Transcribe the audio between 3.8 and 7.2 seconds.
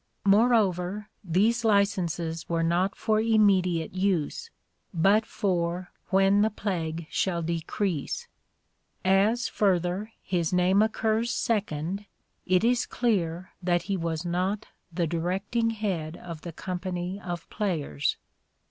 use, but for" when the plague